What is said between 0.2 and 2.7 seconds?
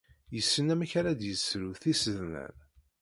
Yessen amek ara d-yessru tisednan.